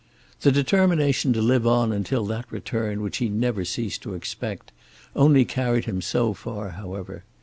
[0.39, 4.71] The determination to live on until that return which he never ceased to expect
[5.15, 7.23] only carried him so far, however.